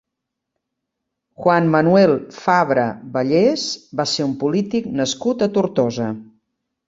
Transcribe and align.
Juan 1.41 1.67
Manuel 1.75 2.13
Fabra 2.37 2.85
Vallés 3.17 3.67
va 4.01 4.07
ser 4.15 4.27
un 4.29 4.33
polític 4.45 4.87
nascut 5.03 5.45
a 5.47 5.51
Tortosa. 5.59 6.09